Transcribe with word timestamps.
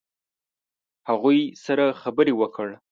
هغوی 1.09 1.39
سره 1.65 1.85
خبرې 2.01 2.33
وکړه. 2.35 2.75